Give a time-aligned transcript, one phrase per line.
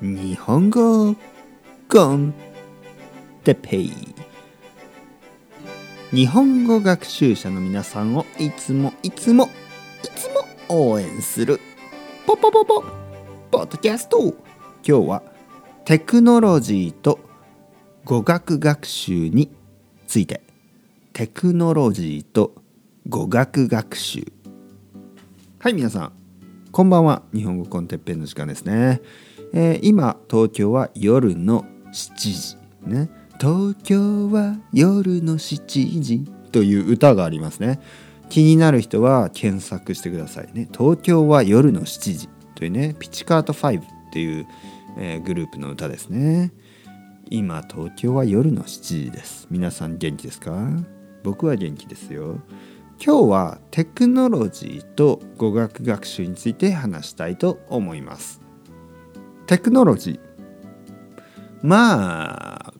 [0.00, 1.16] 日本語
[1.88, 2.32] コン
[3.42, 3.92] テペイ。
[6.12, 9.46] 日本語学習者の皆さんをいつもいつも
[10.04, 11.58] いつも応援する。
[12.28, 12.84] ポポポポ。
[13.50, 14.20] ポッドキャスト。
[14.86, 15.22] 今日は
[15.84, 17.18] テクノロジーと
[18.04, 19.50] 語学学習に
[20.06, 20.42] ついて。
[21.12, 22.54] テクノロジーと
[23.08, 24.32] 語学学習。
[25.58, 26.17] はい皆さん。
[26.78, 27.22] こんばんは。
[27.34, 29.00] 日本語コンテッペンの時間ですね、
[29.52, 33.10] えー、今東京は夜の7時ね。
[33.40, 37.80] 東京は夜の7時という歌がありますね。
[38.28, 40.68] 気になる人は検索してくださいね。
[40.70, 44.46] 東京は夜の7時というねピチカート5っていう、
[44.98, 46.52] えー、グループの歌ですね。
[47.28, 49.48] 今東京は夜の7時です。
[49.50, 50.56] 皆さん元気ですか？
[51.24, 52.38] 僕は元気ですよ。
[53.00, 58.40] 今日はテクノロジーと語学学習について話したいと思います。
[59.46, 60.20] テクノロジー。
[61.62, 62.74] まあ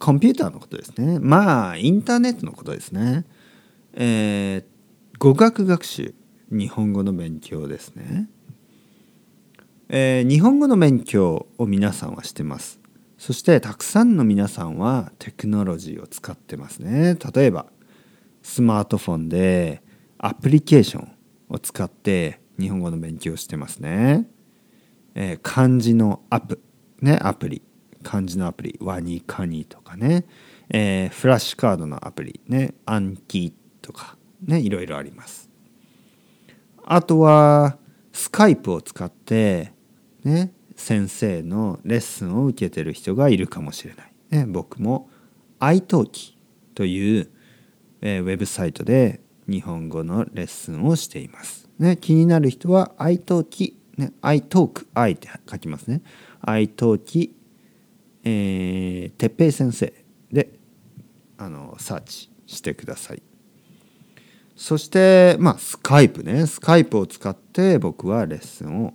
[0.00, 1.20] コンピューターのことですね。
[1.20, 3.24] まあインターネットのことですね。
[3.92, 6.14] えー、語学学習
[6.50, 8.28] 日本語の勉強ですね、
[9.88, 12.80] えー、日本語の勉強を皆さんはしてます。
[13.18, 17.16] そしてたくさんの皆さんはテクノロジーを使ってますね。
[17.32, 17.66] 例えば
[18.42, 19.82] スマートフォンで
[20.18, 21.12] アプリケーション
[21.48, 24.28] を使って日本語の勉強してますね。
[25.14, 26.60] えー、漢字のアプ、
[27.00, 27.62] ね、アプリ。
[28.02, 28.78] 漢字のアプリ。
[28.80, 30.26] ワニカニとかね。
[30.70, 32.40] えー、フラッシュカードのアプリ。
[32.48, 32.74] ね。
[32.86, 34.16] 暗記とか。
[34.44, 34.60] ね。
[34.60, 35.50] いろいろあります。
[36.84, 37.78] あとは、
[38.12, 39.72] スカイプを使って、
[40.24, 40.52] ね。
[40.76, 44.12] 先生のレッスンを受けてる人がいるかもしれない。
[44.30, 45.10] ね、僕も
[45.60, 46.34] iTalki
[46.74, 47.30] という
[48.02, 51.68] え、ウェブサイトで日本語のレッスンをしています。
[51.78, 56.02] ね、気になる人は iTalk、ね、iTalk、i って書きますね。
[56.42, 57.30] iTalk、
[58.24, 59.92] えー、てっぺい先生
[60.30, 60.58] で
[61.38, 63.22] あのサーチしてください。
[64.54, 68.94] そしてまあスカイプねスカイプを使って僕はレッスンを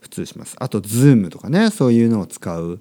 [0.00, 0.56] 普通します。
[0.58, 2.80] あと Zoom とかねそういうのを使う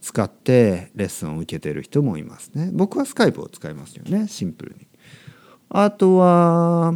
[0.00, 2.70] 使ってレッスンを受けてる人もいますね。
[2.72, 4.86] 僕はスカイプを使いますよねシンプルに。
[5.70, 6.94] あとは、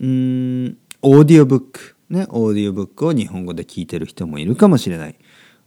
[0.00, 1.96] うん、オーディオブック。
[2.10, 5.16] ね、オーディオブックを日本語で聞いてる人もいるかもしれない。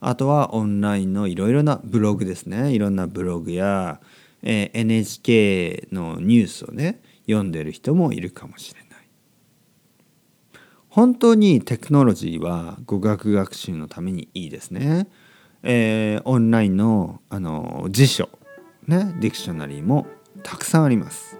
[0.00, 2.72] あとはオンラインのいろいろなブログですね。
[2.72, 4.00] いろんなブログや、
[4.42, 8.88] えー、NHK のニュースをね、読んでる人もいるかもしれない。
[10.88, 15.08] 本当にテクノロジーは語学学習のためにいいですね。
[15.62, 18.28] えー、オンラインのあの辞書、
[18.86, 20.06] ね、ディクショナリーも
[20.44, 21.38] たくさんあります。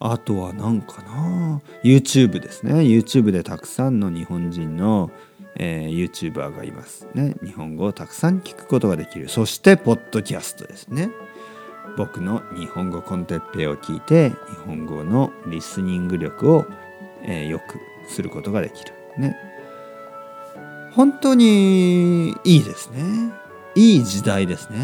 [0.00, 2.74] あとは何かな？YouTube ですね。
[2.80, 5.10] YouTube でたくさんの日本人の、
[5.56, 7.34] えー、YouTuber がいますね。
[7.44, 9.28] 日本語をたくさん聞くことができる。
[9.28, 11.10] そしてポッドキャストですね。
[11.96, 16.66] 僕の日本語コンテッペを聞いて日本語のリスニング力を、
[17.22, 18.92] えー、よくすることができる。
[19.18, 19.36] ね。
[20.92, 23.32] 本当にいいですね。
[23.74, 24.78] いい時代ですね。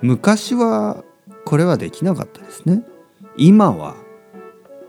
[0.00, 1.04] 昔は
[1.44, 2.84] これはできなかったですね。
[3.38, 3.96] 今は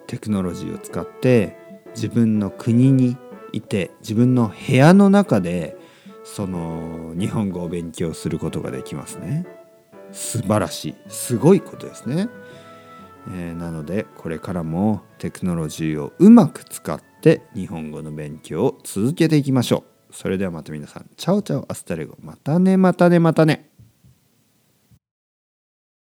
[0.07, 1.55] テクノロジーを使って
[1.95, 3.15] 自分の国に
[3.51, 5.77] いて自分の部屋の中で
[6.23, 9.45] その日本語を勉強することができますね。
[10.11, 10.95] 素晴らしい。
[11.07, 12.29] すごいことですね、
[13.31, 20.13] えー、なのでこれからもテクノロジーをうまく使って日本語の勉強を続けていきましょう。
[20.13, 21.09] それではまた皆さん。
[21.15, 21.65] Ciao ciao。
[21.71, 22.15] Hasta luego。
[22.19, 23.68] またねまたねまたね。